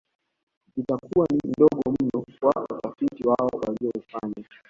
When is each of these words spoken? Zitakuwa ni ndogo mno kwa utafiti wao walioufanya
Zitakuwa 0.77 1.27
ni 1.33 1.39
ndogo 1.47 1.93
mno 2.01 2.23
kwa 2.39 2.63
utafiti 2.69 3.27
wao 3.27 3.47
walioufanya 3.67 4.43